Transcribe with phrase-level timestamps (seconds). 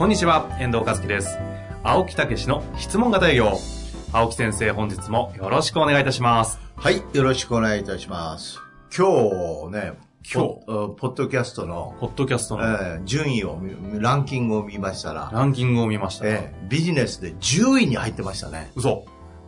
[0.00, 1.38] こんにちは、遠藤和樹です。
[1.84, 3.52] 青木武の質問型営業。
[4.14, 6.58] 青木先生、本日もよろしくお願いいたします。
[6.74, 8.58] はい、よろしくお願いいたします。
[8.96, 9.92] 今日ね、
[10.32, 10.64] 今日？
[10.66, 16.26] ポポッドキャストの、ポッドキャストのえー順位を見、ランキングを見ましたら、ランキングを見ました。
[16.26, 18.72] えービジネスで10位に入ってましたね。
[18.76, 19.04] 嘘。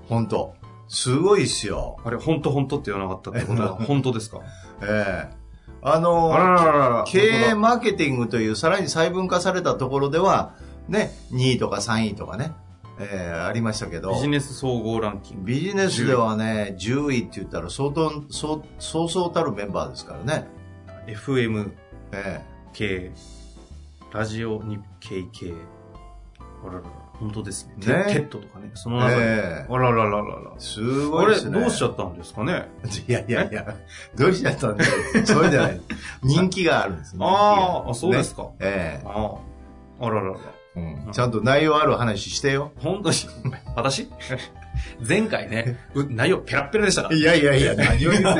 [0.06, 0.54] 本当
[0.86, 1.96] すごいっすよ。
[2.04, 4.40] あれ、本当本当って言わなかったってことは本当ですか？
[4.82, 5.41] ええ
[5.82, 10.54] あのあらららら経営マーケティングというさらに細分化されたところでは、
[10.88, 12.52] ね、2位とか3位とかね、
[13.00, 15.44] えーありましたけどビ、ジネス総合ランキング。
[15.44, 20.46] ビジネスではね、10位って言ったら相当、そうそうそうたるメンバーですからね。
[21.08, 21.72] FM
[22.12, 22.40] え
[22.72, 23.10] 系、
[24.12, 25.52] ラジオ日経系。
[26.64, 26.84] あららら、
[27.22, 27.74] 本当ですね。
[27.80, 29.16] テね TED とかね、そえの中で。
[29.16, 30.52] ええあららららら。
[30.58, 31.60] すごあれ、いですね。
[31.60, 32.68] どうしちゃったんですかね？
[33.08, 33.76] いやいやいや、
[34.16, 34.90] どうしちゃったんだよ。
[35.24, 35.80] そうじゃない。
[36.24, 37.14] 人気があるんです。
[37.20, 38.42] あーあ、そうですか。
[38.42, 39.36] ねええあ
[40.00, 40.06] あ。
[40.06, 40.38] あらららら。
[40.74, 42.72] うんちゃんと内容ある話してよ。
[42.78, 43.16] 本当に、
[43.76, 44.08] 私？
[45.06, 47.14] 前回ね、う内容ペラッペラでしたから。
[47.16, 48.36] いやいやいや、何を言ってるんです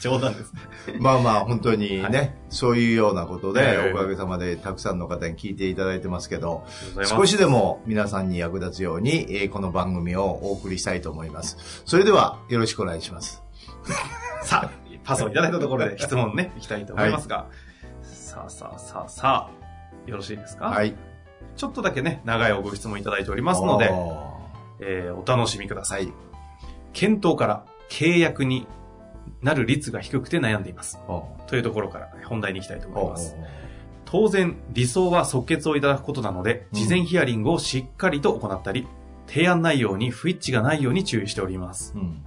[0.00, 0.52] 冗談です。
[1.00, 6.64] まあまあ、本当にね、はいそういうようなことで、ええおかげさまでたくさんの方に聞いていただいてますけど、
[7.04, 11.82] 少少しでも皆さんに役立つように、えーこの番組をお送りしたいと思います。
[11.86, 13.42] それでは、よろしくお願いします。
[14.42, 14.70] さあ、
[15.04, 17.46] パスをいただいたところで質問ね、いきたいと思いますが、
[18.02, 20.66] さあさあさあさあ、よろしいですか？
[20.66, 20.94] はい。
[21.56, 24.36] ちょっとだけね、長いご質問いただいておりますので、お
[24.80, 26.04] えーお楽しみくだーさい。
[26.04, 26.14] はい。
[26.92, 28.66] 検討から契約に
[29.42, 30.98] なる率が低くて悩んでいます。
[31.46, 33.36] というところから本題に行きたいと思います。
[34.04, 38.86] 当然、理想は即決をいただくことなので、うん事前ヒアリングをしっかりと行ったり、
[39.26, 41.92] 提案内容に不一致がないように注意しております。
[41.96, 42.22] うん。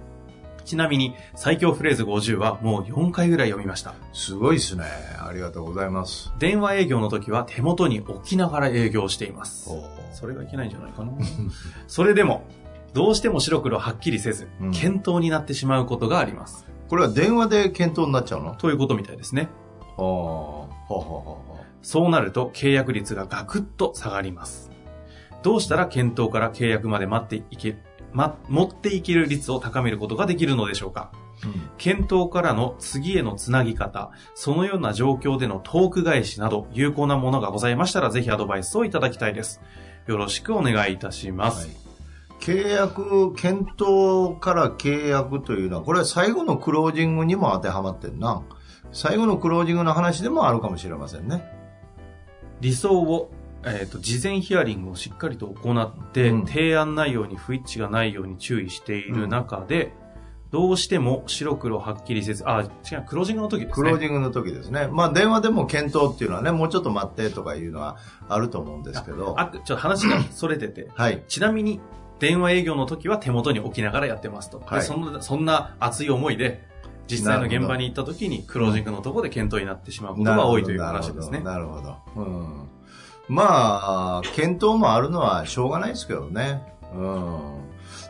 [0.64, 3.94] ちなみに、最強フレーズ50はもう4回ぐらい読みました。
[4.12, 4.84] すごいですね。
[5.18, 6.32] ありがとうございます。
[6.38, 9.70] 電話営業の時は手元に置きながら営業しています。
[10.12, 11.12] それがいけないんじゃないかな。
[11.88, 12.44] それでも、
[12.92, 16.66] どうしても白黒はっきりせず、うん検討になってしまうことがあります。
[16.90, 18.54] これは電話で検討になっちゃうの？
[18.56, 19.48] ということみたいですね。
[19.80, 24.70] ああ、ほうほうほうほそうなると契約率がガクッと下がります。
[25.42, 27.78] どうしたら検討から契約まで待っていけ、
[28.12, 31.12] ま、持っていける率を高めることができるのでしょうか？
[31.44, 31.46] う。
[31.46, 39.62] うん検討からの次へのつなぎ方、そのような状況でのトーク返しなど有効なものがございましたらぜひアドバイスをいただきたいです。
[40.06, 41.68] よろしくお願いいたします。
[41.68, 41.89] はい
[42.40, 48.42] 契約、検討から契約というのは、これは最後のクロージングにも当てはまってんな。
[48.92, 51.44] 最後のクロージングの話でもあるかもしれませんね。
[52.60, 53.30] 理想を、
[53.64, 59.92] えっ、と、事前ヒアリングをしっかりと行って、うん提案内容に不一致がないように注意している中で、
[60.50, 63.74] どうしても白黒はっきりせず、あ、違う、クロージングの時ですね。
[63.74, 64.88] クロージングの時ですね。
[64.90, 67.98] まあ電話でも検討っていうのはね、もうちょっと待ってとかいうのは
[68.28, 69.34] あると思うんですけど。
[69.38, 71.22] あ、ちょっと話がそれてて、はい。
[71.28, 71.80] ちなみに、
[72.20, 74.58] 電話営業の時は手元に置きながらやってますと。
[74.60, 76.62] ではいそんな、そんな熱い思いで、
[77.08, 81.40] 実際の現場に行った時にクロージングのところで検討になってしまうことが多いという話ですね。
[81.40, 81.82] なるほど。
[81.82, 82.68] なるほどうん。
[83.28, 86.62] まあ、検討もあるのはしょうがないですけどね。
[86.94, 87.38] うん。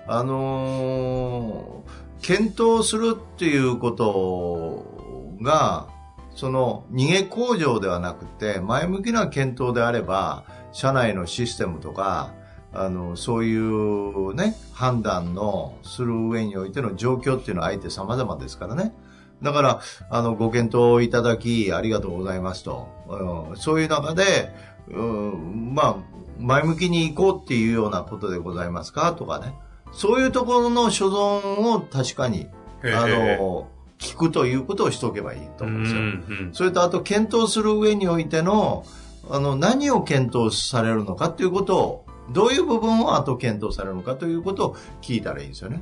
[0.06, 5.88] あのー検討するっていうことが、
[6.34, 12.32] その逃げ工場ではなくて、前向きな検討であれば、社内のシステムとか、
[12.72, 18.94] あの、そういうね、判断のする上においての状況っていうのは相手様々ですからね。
[19.42, 22.88] だから、あの、ご検討いただき、ありがとうございますと。
[23.08, 24.52] うんそういう中で、
[24.88, 25.96] うんまあ、
[26.38, 29.54] 前向きに行こうっていうようなことでございますかとかね。
[29.92, 32.48] そういうところの所存を確かに、
[32.84, 33.68] あの、
[33.98, 36.00] 聞くということをしておけばいいと思うんですよ。
[36.00, 38.84] うんそれとあと検討する上においての、
[39.28, 45.80] あの、何を検討されるのかということを、どういう部分を後検討されるのかということを聞いたらいいですよね。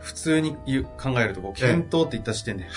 [0.00, 0.52] 普通に
[0.98, 2.72] 考えると検討って言った時点で、はぁ、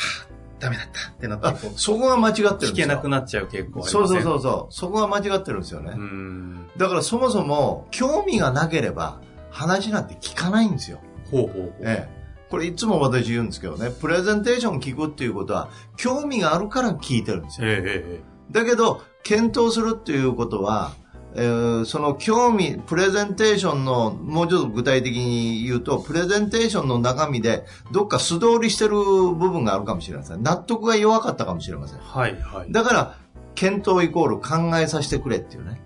[0.59, 2.71] ダメだったってなってあこう、そこが間違ってるんですよ。
[2.73, 4.73] 聞けなくなっちゃう傾向そうそうそうそう。
[4.73, 5.93] そこが間違ってるんですよね。
[5.95, 6.67] うん。
[6.77, 9.21] だからそもそも、興味がなければ、
[9.51, 10.99] 話なんて聞かないんですよ。
[11.31, 11.73] ほうほうほう。
[11.81, 12.19] ええ。
[12.49, 17.67] これいつも私言うんですけどね、プレゼンテーション聞くっていうことは、興味があるから聞いてるんですよ。
[17.67, 20.93] えええだけど、検討するっていうことは、
[21.35, 30.43] えーその興味、プレゼンテーションの、もうちょっと具体的に言うと、プレゼンテーションの中身で、どっか素通りしてる部分があるかもしれません。
[30.43, 31.99] 納得が弱かったかもしれません。
[31.99, 32.71] はい、はい。
[32.71, 33.17] だから、
[33.55, 35.81] 検討イコール考えさせてくれっていうね。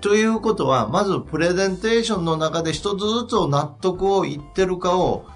[0.00, 5.26] ということは、まずプレゼンテーションの中で一つずつを納得を言ってるかを、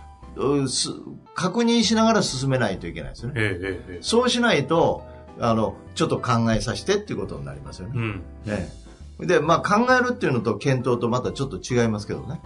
[1.34, 3.34] 確認しながら進めないといけないですよね。
[3.36, 5.04] えええええそうしないと、
[5.38, 7.94] あの、ちょっと考えさせてっていうことになりますよね。
[7.94, 8.22] えうん。
[8.46, 8.85] ええ
[9.20, 12.40] で、まあ考えるっていうのと検討とまたちょっと違いますけどね。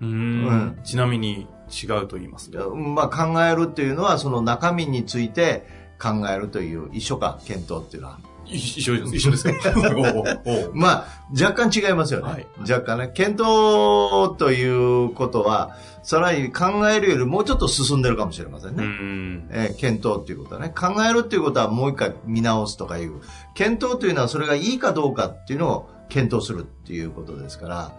[0.00, 2.74] うーんうんちなみに違うと言いますと。
[2.74, 5.66] まあ考えるっていうのはその中身について
[6.00, 8.18] 考えるという一緒か、検討っていうのは。
[8.50, 9.16] い一緒です。
[9.16, 9.52] 一緒ですか
[10.74, 12.30] まあ、若干違いますよね。
[12.30, 13.08] はい若干ね。
[13.14, 18.84] 検討ということは、さらに考えるよりもうちょっと進んでるかもしれませんうね。
[18.84, 19.48] ん。
[19.50, 20.72] えー検討っていうことはね。
[20.76, 23.12] 考えるっていうことはもう一回見直すとかいう。
[23.54, 27.92] 検討というのはそれがいいかどうかっていうのを検討するっていうことですから。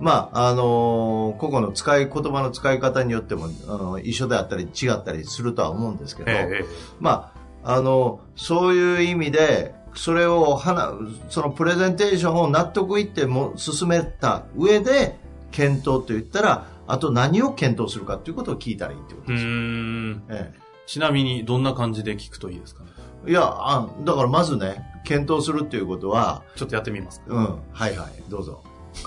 [0.00, 6.64] まあ、あのー個々の使い、言葉の使い方によっても、あの一緒であったり違ったりするとは思うんですけど、えええ
[7.00, 10.92] まあ、あの、そういう意味で、それをはな、
[11.28, 15.18] そのプレゼンテーションを納得いっても進めた上で、
[15.50, 19.50] 検討と言ったら、あと何を検討するかということを聞いたらいいってことですよ。
[19.50, 20.22] ーん。
[20.28, 20.52] え
[20.86, 22.90] ちなみに、どんな感じで聞くといいですかね？
[23.26, 27.26] え、いやあ、だからまずね、検討するっていうことは、ちょっとやってみますか。
[27.28, 28.62] うん、はいはい、どうぞ。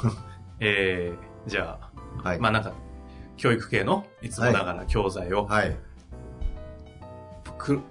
[0.59, 1.77] えー、じゃ
[2.23, 2.39] あ、はい。
[2.39, 2.73] まあなんか、
[3.35, 5.77] 教育系の、いつもながら教材を、はい。
[7.57, 7.81] く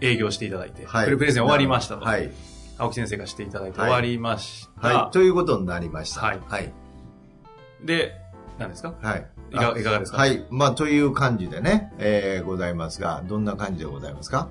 [0.00, 1.04] 営業していただいて、はい。
[1.06, 2.04] プレプレゼン終わりましたと。
[2.04, 2.30] はい。
[2.78, 4.88] 青木先生がしていただいてはい終わりました。
[4.88, 5.12] はい。
[5.12, 6.20] ということになりました。
[6.20, 6.72] はいはい。
[7.84, 8.12] で、
[8.58, 8.94] 何ですか？
[9.00, 9.26] はい。
[9.52, 10.18] いかいかがですか？
[10.18, 10.44] はい。
[10.50, 14.48] まあ、という感じでね、えー、ございますが、どんな感じでございますか？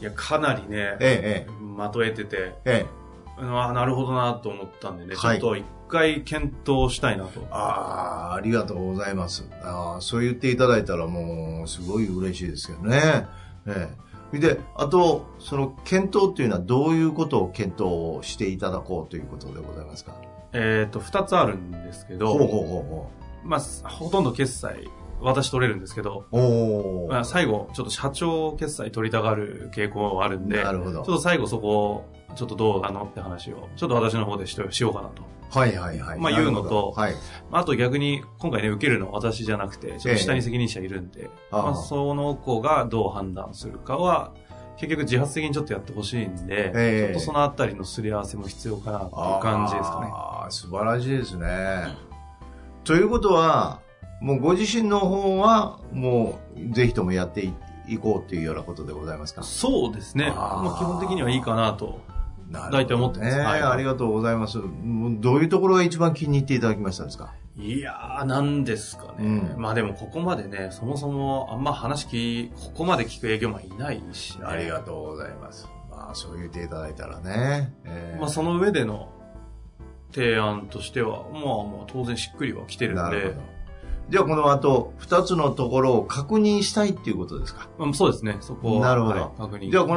[0.00, 2.86] いや、かなりね、ええ、まとえてて、ええ、
[3.38, 7.46] あなるほどなと思ったんでね、はいちょっと一回検討したいなと。
[7.50, 9.46] ああ、ありがとうございます。
[9.62, 13.26] ああ、そう言っていただいたらもう、すごい嬉しいですけどね。
[13.66, 14.09] ええ。
[14.32, 20.14] で、あと、その検討っていうのはどういうことを検討していただこうということでございますか？
[20.52, 23.10] えっ、と、二つあるんですけど、ほうほうほ
[23.42, 24.88] まあ、ほとんど決済、
[25.20, 26.42] 私取れるんですけど、うほう。
[26.42, 27.12] おー。
[27.12, 31.04] まあ、最後、ちょっと社長決済取りたがる傾向があるんで、なるほどちょっ。
[31.06, 32.04] と最後そこ、
[32.34, 35.22] ちょっとどうなのって話を、ちょっと私の方でしようかなと。
[35.50, 36.18] はいはいはい。
[36.18, 37.14] まあ言うのとはい。
[37.50, 44.32] まああと逆に、今回ね、受けるのは私じゃなくて、ちょっと下に責任者いるんで、ああまあ、その子がどう判断するかは、
[44.76, 49.12] 結局自発的にちょっとやってほしいんで、ええちょっとそのあたりのすり合わせも必要かなっていう
[49.42, 50.08] 感じですかね。
[50.10, 51.96] ああ、素晴らしいですね。
[52.84, 53.80] ということは、
[54.22, 57.52] もうご自身の方は、もう、ぜひともやってい
[57.88, 59.42] いこうっていうようなことでございますか？
[59.42, 60.30] そうですね。
[60.30, 62.00] まあ、基本的にはいいかなと。
[62.50, 64.58] な大体思ってますね、はいありがとうございます。
[64.58, 67.32] どういうところが一番気に入っていただきましたですか？
[67.56, 69.14] いやー、なんですかね。
[69.18, 74.44] うんまあでもここまでね、そもそもあんま話聞き、ここまで聞く営業マンいないし、ね。
[74.46, 75.68] ありがとうございます。
[75.90, 77.74] まあ、そう言っていただいたらね。
[77.84, 79.12] えーまあその上での
[80.12, 83.42] 提案としては、まあまあ当然しっくりは来てるんでなるほど、。
[84.10, 87.68] じゃあ、この後、二つのところを確認したいっていうことですか？
[87.78, 89.70] まあ、そうですね、そこはなるほどはい確認。
[89.70, 89.94] じゃあ、こ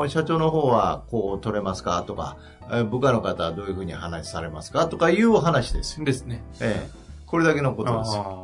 [0.00, 2.02] の社長の方はこう取れますか？
[2.06, 2.38] とか、
[2.70, 4.86] えー部下の方はどういうふうに話されますか？
[4.86, 6.06] とかいう話ですよ。
[6.06, 6.42] ですね。
[6.60, 8.16] ええこれだけのことです。
[8.16, 8.42] あ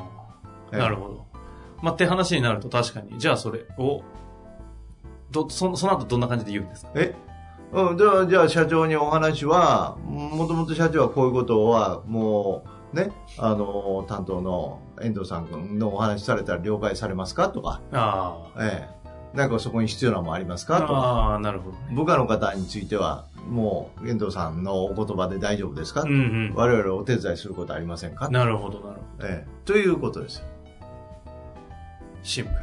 [0.73, 1.26] ええあなるほど。
[1.81, 4.02] まあって話になると確かに、じゃあそれを、
[5.31, 6.90] ど、そその後どんな感じで言うんですか？
[6.97, 7.14] え？
[7.73, 17.49] うん、じゃあ、じゃあ社長にお話は、もともと社長はこういうことは、もう、ね、あの、担当の遠藤さんのお話されたら了解されますか？
[17.49, 18.63] とか、ああ。
[18.65, 18.89] え
[19.35, 20.81] え、なんかそこに必要なものありますか？
[20.83, 21.95] とか、ああ、なるほどね。
[21.95, 28.27] 部下の方については、もう遠藤さんのお言葉で大丈夫ですか、うん我々お手伝いすることありませんか？
[28.27, 28.33] うん。
[28.33, 29.29] なるほど、なるほど。
[29.29, 30.45] ええ、ということですよ。
[32.23, 32.57] シンプル。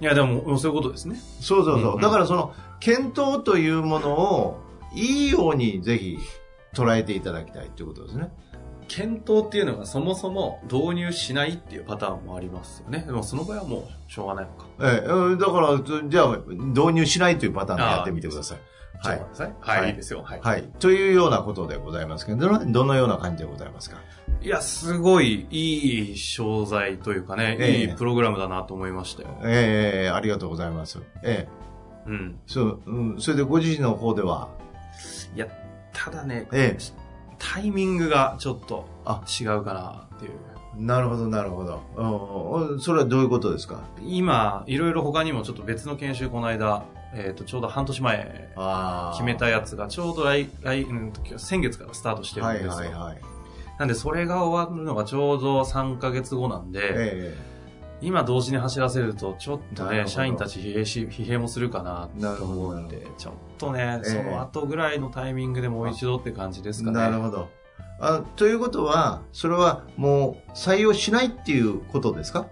[0.00, 1.16] いや、でも、そういうことですね。
[1.40, 1.90] そうそうそう。
[1.92, 4.60] うんうんだからその、検討というものを、
[4.94, 6.18] いいようにぜひ
[6.74, 8.30] 捉えていただきたいということですね。
[8.94, 13.04] 検討っていうのがそもそも導入しないっていうパターンもありますよね。
[13.06, 14.66] でもその場合はもうしょうがないのか。
[14.82, 18.58] ええうん、だから、じゃあ、導入しないというパターンでやってみてください。
[19.02, 19.18] はい。
[19.18, 20.22] はい、はいいいですよ。
[20.22, 20.40] はい。
[20.42, 20.62] はい。
[20.78, 23.96] というようなことでございますけど、どのような感じでございますか？
[24.42, 29.28] いや、すごいいい商材というかね、ええいいプログラムだなと思いましたよ。
[29.42, 31.00] ええありがとうございます。
[31.22, 31.48] え
[32.06, 32.38] えうん。
[32.46, 34.50] そう、うん、それでご自身の方では、
[35.34, 35.46] いや、
[35.92, 37.01] ただね、ええ
[37.42, 40.32] タイミングがちょっとあ違うかなっていう。
[40.76, 41.82] なるほど、なるほど。
[41.96, 43.80] うん、それはどういうことですか？
[44.00, 46.84] 今、いろいろ他にもちょっと別の研修この間、
[47.14, 48.54] えっ、と、ちょうど半年前、
[49.12, 52.70] 決めたやつが、ちょうど来、来、うん、先月からスタートしてるんですよ。
[52.70, 53.20] はいはいはい。
[53.78, 57.36] なんで、それが終わるのがちょうど3ヶ月後なんで、え
[58.02, 66.98] 今同時に走らせると、ちょっとね、社員たち疲弊し、疲弊もするかなと思うんでちょっとね、ええその後ぐらいのタイミングでもう一度って感じですえかね。
[66.98, 67.48] なるほど。
[68.00, 72.46] あということは、それはもう採用しないっていうことですか？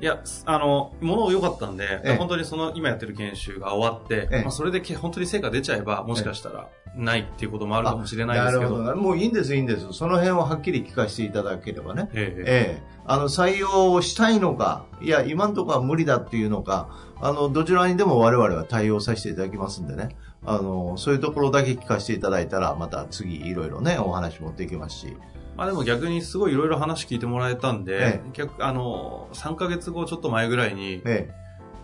[0.00, 8.84] いや、あの、もの良かったんで、ええ本当にその今やってる研修が終わって、ええまあ、それでけ本当に成果出ちゃえば、もしかしたらないっていうこともあるかもしれないですけど。
[8.84, 8.96] ど。
[8.96, 9.92] もういいんです、いいんです。
[9.92, 12.10] その辺をはっきり聞かせていただければね。
[12.14, 16.90] ええええあの、採用をしたいのか、いや、今のところは無理だっていうのか、
[17.20, 20.10] あの、どちらにでも我々は対応させていただきますんでね。
[20.44, 25.16] あの、そういうところだけ聞かせていただいたら、また次いろいろね、お話持っていきますし。
[25.58, 31.34] まあでも逆にすごいいろいろ話聞いてもらえたんで、え逆あの、3ヶ月後ちょっと前ぐらいに、え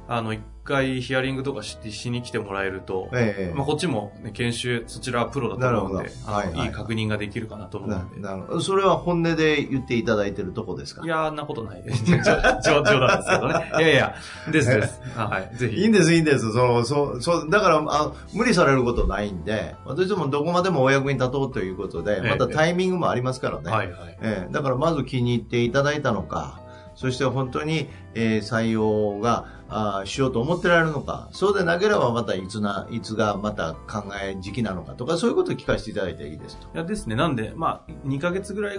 [0.07, 8.21] あの、一回ヒアリングとかししに来てもらえると、えええまあこっちも、ね、研修、そちらはプロだと思うんではいはいいい確認ができるかなと思なうんで。
[8.21, 8.61] なるほど。
[8.61, 11.05] それは本音で言っていただいてるとこですか？
[11.05, 12.05] いやー、んなことないです。
[12.07, 13.73] 冗談ですけどね。
[13.79, 14.15] いやいや、
[14.51, 15.01] ですです。
[15.17, 15.51] あはい。
[15.55, 15.77] ぜひ。
[15.83, 16.53] いいんです、いいんです。
[16.53, 23.71] その、そう、そう、だから、あ無理されることないんで、私どもどこまでもお役に立とうということで、ええまたタイミングもありますからね。
[23.71, 24.19] はいはい。
[24.23, 26.61] ええだからまず気に入っていただいたのか、
[26.95, 36.67] そして本当に、えー採用があーしようと思ってられるのか、そうでなければまたいつな、いつがまた考え時期なのかとか、そういうことを聞かせていただいていいですと。
[36.75, 37.17] いやですね。
[37.17, 38.79] なんで、まあ、2ヶ月ぐらい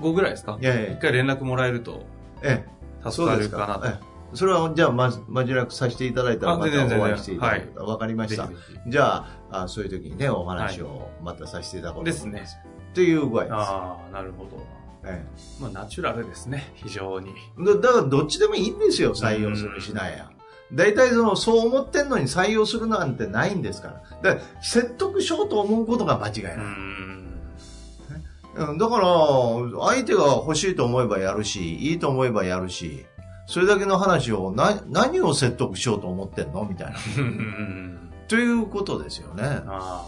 [0.00, 0.58] 後ぐらいですか？
[0.60, 2.02] いやいや一回連絡もらえると
[2.42, 2.66] え
[3.04, 3.86] え、助かるかなと。
[3.86, 7.84] ええそれは、じゃあ、まず、まじなくさせていただいたら、またお会いしていただくと。
[7.84, 8.48] わ、かりました。
[8.86, 12.40] じゃああ、そういう時にね、お話をまたさせていただこうと思います。
[12.42, 12.56] です
[12.92, 13.52] っていう具合です。
[13.54, 14.64] ああ、なるほど。
[15.04, 15.24] え
[15.60, 16.72] まあ、ナチュラルですね。
[16.74, 17.30] 非常に。
[17.30, 20.30] えだだから、どっちでもいいんですよ、採用するしないや。
[20.72, 23.94] 大体その、そう思ってんのに採用するなんてないんですから。
[24.22, 26.56] だから説得しようと思うことが間違いない。
[28.78, 29.06] だから、
[29.86, 33.06] 相手が欲しいと思えばやるし、いいと思えばやるし、
[33.46, 36.64] それだけの話を、な、何を説得しようと思ってんの？
[36.64, 36.98] みたいな。
[38.28, 39.42] ということですよね。
[39.66, 40.06] あ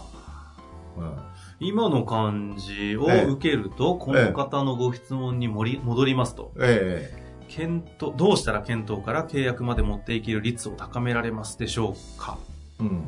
[0.97, 1.17] ーうん
[1.63, 6.51] 今の感じをええ受けると、この方のご質問に盛り戻りますと。
[6.57, 7.11] え
[7.47, 12.37] 検討、どうしたら検討から契約まで持っていける率を高められますでしょうか？
[12.79, 13.03] えうん。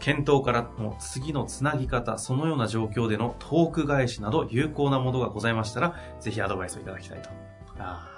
[0.00, 7.30] 検討からの次のつなぎ方、そのような状況でのトーク返しなど有効なものがございましたら、ぜひアドバイスをいただきたいと。
[7.78, 8.08] あ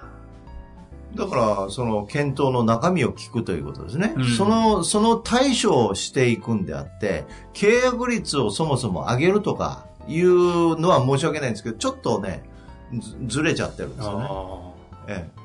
[1.14, 4.14] だから、その検討の中身を聞くということですね。
[4.16, 12.42] うんその、その対処をしていくんであって、契約率をそもそも上げるとかいうのは申し訳ないんですけど、ちょっとね、
[13.00, 14.26] ずずれちゃってるんーですよね。
[14.28, 14.74] あ
[15.06, 15.40] ええ、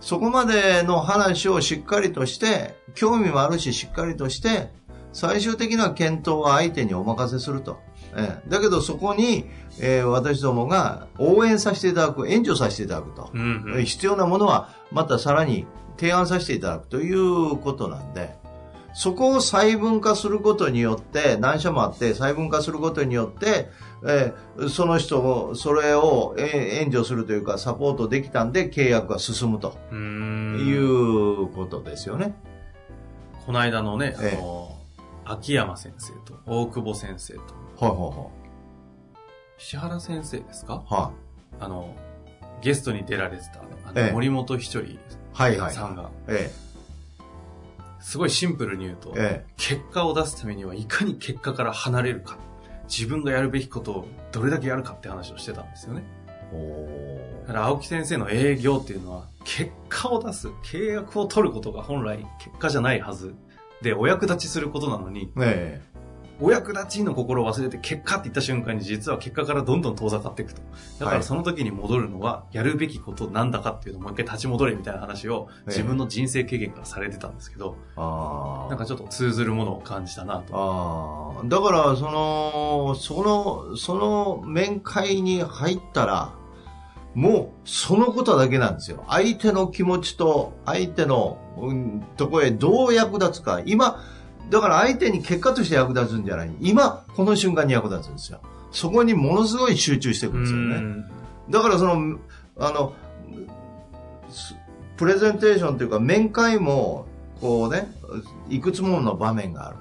[0.00, 4.70] そこまでの話をしっかりとして、興味もあるししっかりとして、
[5.12, 7.78] 最終的な検討は相手にお任せすると。
[8.18, 9.44] ええ、だけどそこに、
[9.78, 13.24] えー私どもが応援させていただく、援助させていただくと。
[13.24, 13.84] ーうんうん。
[13.84, 15.66] 必要なものはまたさらに
[15.98, 18.34] 提案させていただくということなんで、
[18.94, 23.68] そこを細分化することによって、何社もあって細分化することによって、
[24.06, 32.34] えーその人を、それをえー援助するというかサポートできたんで契約が進むということですよね。
[33.44, 34.30] この間のね、あえ。
[34.34, 34.65] えの、
[35.28, 37.40] 秋山先生と大久保先生と、
[37.84, 38.30] はいは
[39.58, 40.84] 石原先生ですか？
[40.88, 40.94] い。
[40.94, 41.12] は
[41.58, 41.94] あの、
[42.62, 44.12] ゲストに出られてた、あのええ。
[44.12, 44.98] 森本ひとりい。
[45.32, 45.74] はいはい。
[45.74, 46.50] さんが、え。
[48.00, 49.52] すごいシンプルに言うと、ええ。
[49.56, 52.38] 結果を出すためにはいかに結果から離れるか、
[52.88, 56.04] 自分がやるべきことをどれだけやるかって話をしてたんですよね。
[57.46, 63.34] だから青木先生の営業っていうのは、結果を出す、契約を取ることが本来結果じゃないはず
[63.82, 65.82] で、お役立ちすることなのに、ーえ
[66.38, 70.60] お役立ちの心を忘れて結果って言った瞬間に実は結果からどんどん遠ざかっていくと。
[70.98, 78.68] だかはいらその時に戻るのは、やるべきことなんだかっていうのをもう一回立ち戻れみたいな話をええ自分の人生経験からされてたんですけど、えああ。
[78.68, 81.42] なんかちょっと通ずるものを感じたなと。
[81.46, 86.34] だから、その、その、その面会に入ったら、
[87.14, 89.04] もう、そのことだけなんですよ。
[89.08, 91.45] 相手の気持ちと、相手の、うん、
[92.16, 93.60] とこへどう役立つか。
[93.64, 94.02] 今、
[94.50, 96.50] だから相手に結果として役立つんじゃない。
[96.60, 98.40] 今、この瞬間に役立つんですよ。
[98.70, 100.76] そこにものすごい集中していくんですよね。
[100.76, 101.10] うん
[101.48, 102.18] だからその、
[102.58, 102.92] あの、
[104.30, 104.56] す
[104.96, 107.06] プレゼンテーションというか面会も、
[107.40, 107.86] こうね、
[108.48, 109.76] いくつもの場面がある。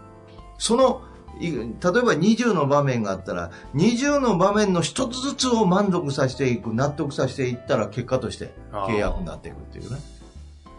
[0.58, 1.02] その
[1.40, 10.00] い例えば20の場面があったら、20の場面の一つずつを満足させていく、納得させていったら結果として契約になっていくっていうね。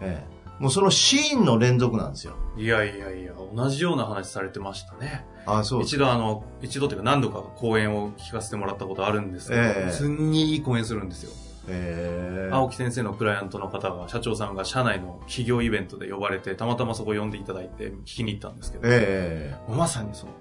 [0.00, 0.35] ええ。
[0.58, 2.34] もうそのシーンの連続なんですよ。
[2.56, 5.26] いやいやいや、同じような話されてましたね。
[5.44, 11.32] あそう一度あの、一度というか何度か講演を聞かせてもらったことあるんですけど、ええすんげえいい講演するんですよ。
[11.68, 20.32] ええ青木先生のクライアントの方が、社長さんが社内の企業イベントで呼ばれて、たまたまそこ呼んでいただいて聞きに行ったんですけど、ええまさにその、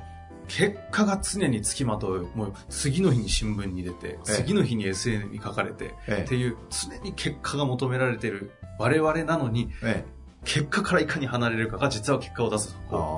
[0.48, 10.06] 結果が常につきまとう、もう次の日に新聞に出て、次の日に SN に書かれて、ええっていう常に結果が求められている我々なのに、え
[10.46, 12.78] 結果からいかに離れるかが実は結果を出す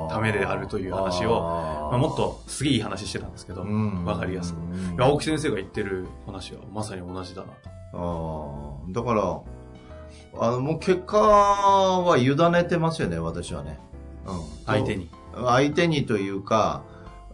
[0.10, 3.66] ためであるという話を、をまあ、もっとすげえいい話してたんですけど、
[4.06, 4.60] わかりやすく。
[4.98, 7.70] 青木先生が言ってる話はまさに同じだなと。
[7.94, 9.42] あーだから、
[10.40, 13.80] あの、もう結果は委ねてますよね、私はね。
[14.26, 14.66] うん。
[14.66, 15.10] 相手に。
[15.34, 16.84] 相手にというか、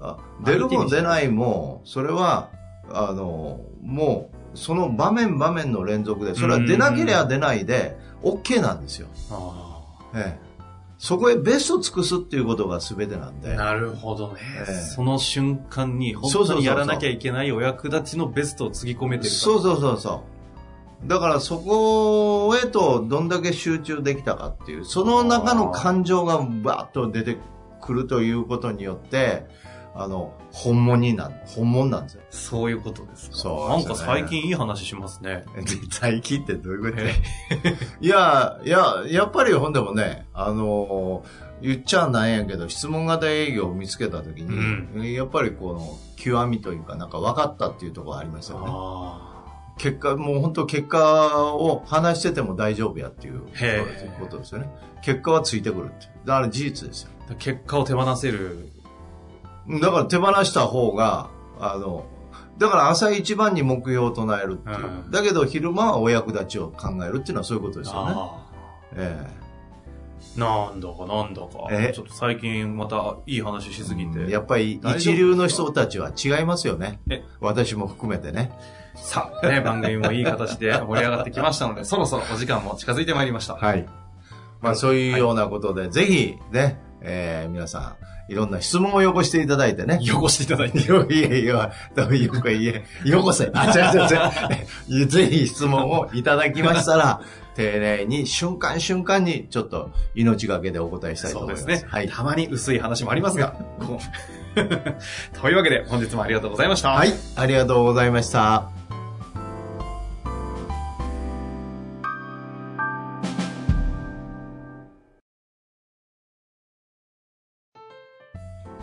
[0.02, 2.50] あ出るも出ないも、それは、
[2.92, 9.08] あの、もう、その場面場面の連続で、それは出なければ出ないで、OK なんですよ。
[9.32, 9.80] あ
[10.16, 10.54] ええ。
[10.98, 13.56] そこへベスト尽くすっていうことが全てなんあで。
[13.56, 20.24] なるほどね、ええその瞬間に本当にやらなきゃいけないお役立ちのベストをつぎ込めてるそうそうそうそ
[21.06, 21.08] う。
[21.08, 27.38] だからそこへとどんだけ集中できたかっていう、その中の感情がバーッと出て
[27.82, 29.46] くるということによって、
[29.96, 32.22] あの、本物になる、本物なんですよ。
[32.32, 33.36] そういうことですか。
[33.38, 35.46] そうねなんか最近いい話しますね。
[35.92, 37.04] 最近ってどういうこと？
[38.06, 41.24] いや、いや、やっぱりほんでもね、あの
[41.62, 48.66] 言っちゃなんやけど、質問型営業を見つけたときに、やっぱりこの、極みというか、なんか分かったっていうところがありますよね。
[48.70, 49.30] あ
[49.78, 53.42] 結果、もう本当結果を話してても大丈夫やっていう
[54.20, 54.70] ことですよね。
[55.04, 56.08] 結果はついてくるって。
[56.26, 57.10] だから事実ですよ。
[57.30, 58.70] あ結果を手放せる。
[59.70, 61.30] だから手放した方が、
[61.60, 62.06] あの、
[62.58, 64.86] だから朝一番に目標を唱えるっていう。
[64.86, 68.14] うんだけど昼間はお役立ちを考えるっていうのはそういうことですよね。
[68.16, 68.46] あ
[68.96, 69.44] えあ
[70.40, 71.68] なんだかなんだか。
[71.70, 71.92] え？
[71.94, 74.26] ちょっと最近またいい話しすぎて。
[74.28, 77.24] えやっぱり一流の人たちは違いますよねえ？
[77.40, 78.52] 私も含めてね。
[78.96, 83.56] さあ、ね、番組もいい形で盛り上がってきましたので、そろそろお時間も近づいてまいりました。
[83.56, 83.88] はい。
[84.62, 87.96] まあそういうようなことで、ぜひね、えー皆さ
[88.30, 90.00] ん、いろんな質問をよこしていただいてね。
[90.02, 90.86] 汚していただいて。
[90.90, 91.52] よ、いえいえ、
[91.96, 93.52] どういうかいえ、よこせ。
[93.54, 95.08] あ、違う違う違う。
[95.08, 97.22] ぜひ質問をいただきましたら、
[97.56, 101.68] 丁寧に瞬間瞬間にちょっと命がけでお答えしたいとそう思います。
[101.68, 101.90] ですね。
[101.90, 102.10] はい。
[102.10, 103.56] たまに薄い話もありますが。
[103.80, 104.04] こう
[105.40, 106.90] というわけで、本日もありがとうございました。
[106.90, 107.14] はい。
[107.36, 108.83] ありがとうございました。